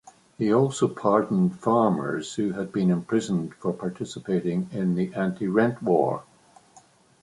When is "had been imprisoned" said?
2.53-3.53